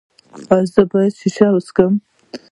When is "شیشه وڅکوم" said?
1.19-1.93